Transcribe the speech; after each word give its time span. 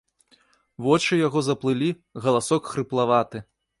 Вочы 0.85 1.19
яго 1.27 1.39
заплылі, 1.49 1.89
галасок 2.27 2.63
хрыплаваты. 2.75 3.37